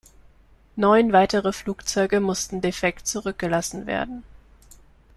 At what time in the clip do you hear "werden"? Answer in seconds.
3.85-4.23